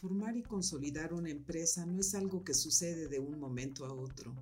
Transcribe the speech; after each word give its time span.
Formar 0.00 0.36
y 0.36 0.42
consolidar 0.42 1.14
una 1.14 1.30
empresa 1.30 1.86
no 1.86 2.00
es 2.00 2.14
algo 2.14 2.42
que 2.42 2.52
sucede 2.52 3.06
de 3.06 3.20
un 3.20 3.38
momento 3.38 3.86
a 3.86 3.92
otro. 3.92 4.34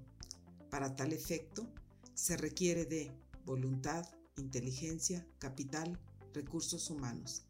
Para 0.71 0.97
tal 0.97 1.13
efecto, 1.13 1.69
se 2.15 2.37
requiere 2.37 2.87
de 2.87 3.13
voluntad, 3.45 4.07
inteligencia, 4.39 5.27
capital, 5.39 5.99
recursos 6.33 6.89
humanos. 6.89 7.45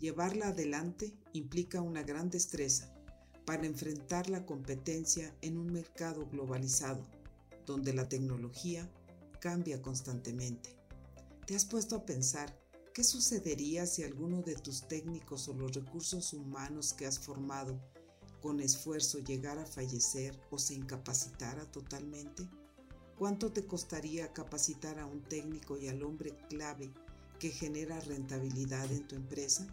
Llevarla 0.00 0.48
adelante 0.48 1.12
implica 1.34 1.82
una 1.82 2.02
gran 2.02 2.30
destreza 2.30 2.92
para 3.44 3.66
enfrentar 3.66 4.30
la 4.30 4.46
competencia 4.46 5.36
en 5.42 5.58
un 5.58 5.70
mercado 5.70 6.26
globalizado, 6.26 7.02
donde 7.66 7.92
la 7.92 8.08
tecnología 8.08 8.90
cambia 9.40 9.82
constantemente. 9.82 10.70
¿Te 11.46 11.54
has 11.54 11.66
puesto 11.66 11.96
a 11.96 12.06
pensar 12.06 12.58
¿Qué 12.94 13.02
sucedería 13.02 13.86
si 13.86 14.04
alguno 14.04 14.40
de 14.42 14.54
tus 14.54 14.86
técnicos 14.86 15.48
o 15.48 15.52
los 15.52 15.72
recursos 15.72 16.32
humanos 16.32 16.92
que 16.92 17.06
has 17.06 17.18
formado 17.18 17.76
con 18.40 18.60
esfuerzo 18.60 19.18
llegara 19.18 19.62
a 19.62 19.66
fallecer 19.66 20.40
o 20.52 20.60
se 20.60 20.74
incapacitara 20.74 21.64
totalmente? 21.72 22.48
¿Cuánto 23.18 23.50
te 23.50 23.66
costaría 23.66 24.32
capacitar 24.32 25.00
a 25.00 25.06
un 25.06 25.22
técnico 25.22 25.76
y 25.76 25.88
al 25.88 26.04
hombre 26.04 26.36
clave 26.48 26.92
que 27.40 27.50
genera 27.50 27.98
rentabilidad 27.98 28.88
en 28.92 29.08
tu 29.08 29.16
empresa? 29.16 29.66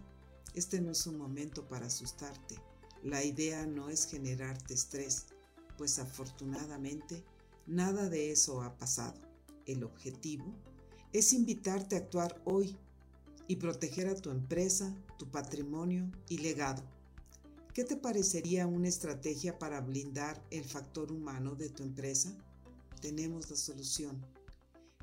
Este 0.56 0.82
no 0.82 0.92
es 0.92 1.06
un 1.06 1.20
momento 1.20 1.68
para 1.68 1.86
asustarte. 1.86 2.56
La 3.04 3.24
idea 3.24 3.68
no 3.68 3.90
es 3.90 4.08
generarte 4.08 4.74
estrés, 4.74 5.28
pues 5.78 6.00
afortunadamente 6.00 7.24
nada 7.68 8.10
de 8.10 8.32
eso 8.32 8.64
ha 8.64 8.76
pasado. 8.80 9.22
El 9.68 9.84
objetivo 9.84 10.56
es 11.14 11.34
invitarte 11.34 11.96
a 11.96 12.00
actuar 12.00 12.42
hoy 12.46 12.76
y 13.52 13.58
proteger 13.58 14.08
a 14.08 14.16
tu 14.16 14.30
empresa, 14.30 14.96
tu 15.18 15.30
patrimonio 15.30 16.10
y 16.30 16.38
legado. 16.38 16.82
¿Qué 17.74 17.84
te 17.84 17.98
parecería 17.98 18.66
una 18.66 18.88
estrategia 18.88 19.60
para 19.60 19.82
blindar 19.82 20.42
el 20.52 20.64
factor 20.64 21.12
humano 21.12 21.56
de 21.56 21.68
tu 21.68 21.84
empresa? 21.84 22.34
Tenemos 23.02 23.50
la 23.50 23.58
solución. 23.58 24.26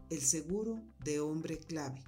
El 0.08 0.22
seguro 0.22 0.80
de 1.04 1.20
hombre 1.20 1.58
clave. 1.58 2.02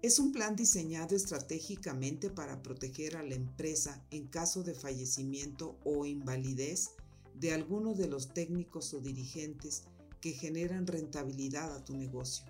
Es 0.00 0.20
un 0.20 0.30
plan 0.30 0.54
diseñado 0.54 1.16
estratégicamente 1.16 2.30
para 2.30 2.62
proteger 2.62 3.16
a 3.16 3.24
la 3.24 3.34
empresa 3.34 4.00
en 4.12 4.28
caso 4.28 4.62
de 4.62 4.74
fallecimiento 4.74 5.76
o 5.82 6.06
invalidez 6.06 6.90
de 7.34 7.52
alguno 7.52 7.94
de 7.94 8.06
los 8.06 8.32
técnicos 8.32 8.94
o 8.94 9.00
dirigentes 9.00 9.82
que 10.20 10.30
generan 10.30 10.86
rentabilidad 10.86 11.74
a 11.74 11.84
tu 11.84 11.96
negocio 11.96 12.44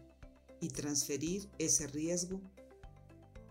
y 0.60 0.68
transferir 0.68 1.48
ese 1.58 1.86
riesgo 1.86 2.42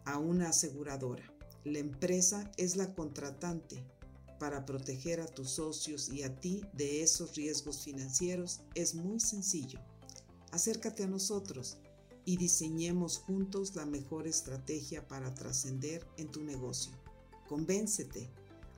a 0.07 0.17
una 0.17 0.49
aseguradora. 0.49 1.23
La 1.65 1.79
empresa 1.79 2.49
es 2.55 2.77
la 2.77 2.93
contratante 2.95 3.83
para 4.39 4.65
proteger 4.65 5.19
a 5.19 5.25
tus 5.25 5.49
socios 5.49 6.09
y 6.09 6.23
a 6.23 6.39
ti 6.39 6.63
de 6.73 7.03
esos 7.03 7.35
riesgos 7.35 7.83
financieros 7.83 8.61
es 8.73 8.95
muy 8.95 9.19
sencillo. 9.19 9.79
Acércate 10.51 11.03
a 11.03 11.07
nosotros 11.07 11.77
y 12.23 12.37
diseñemos 12.37 13.17
juntos 13.17 13.75
la 13.75 13.85
mejor 13.85 14.27
estrategia 14.27 15.05
para 15.07 15.33
trascender 15.33 16.07
en 16.17 16.31
tu 16.31 16.41
negocio. 16.41 16.93
Convéncete. 17.49 18.29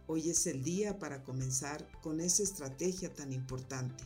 Hoy 0.07 0.31
es 0.31 0.47
el 0.47 0.63
día 0.63 0.97
para 0.97 1.23
comenzar 1.23 1.87
con 2.01 2.21
esa 2.21 2.41
estrategia 2.41 3.13
tan 3.13 3.31
importante. 3.33 4.03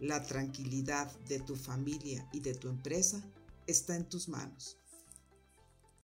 La 0.00 0.24
tranquilidad 0.24 1.16
de 1.28 1.38
tu 1.38 1.54
familia 1.54 2.28
y 2.32 2.40
de 2.40 2.54
tu 2.54 2.68
empresa 2.68 3.22
está 3.68 3.94
en 3.94 4.08
tus 4.08 4.28
manos. 4.28 4.76